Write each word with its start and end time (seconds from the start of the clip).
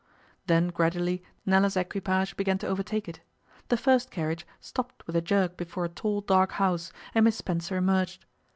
Then 0.47 0.69
gradually 0.69 1.21
Nella's 1.45 1.77
equipage 1.77 2.35
began 2.35 2.57
to 2.57 2.67
overtake 2.67 3.07
it. 3.07 3.19
The 3.69 3.77
first 3.77 4.09
carriage 4.09 4.47
stopped 4.59 5.05
with 5.05 5.15
a 5.15 5.21
jerk 5.21 5.55
before 5.57 5.85
a 5.85 5.89
tall 5.89 6.21
dark 6.21 6.53
house, 6.53 6.91
and 7.13 7.23
Miss 7.25 7.35
Spencer 7.37 7.77
emerged. 7.77 8.25